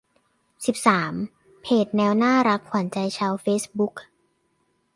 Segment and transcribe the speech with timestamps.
[0.65, 1.13] สิบสาม
[1.61, 3.93] เพจแมวน่ารักขวัญใจชาวเฟซบุ๊ก